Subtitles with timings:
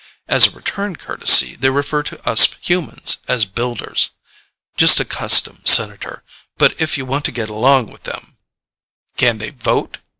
[0.27, 4.09] As a return courtesy, they refer to us humans as 'builders.'
[4.75, 6.23] Just a custom, Senator,
[6.57, 8.37] but if you want to get along with them"
[9.19, 9.99] "Can they vote?"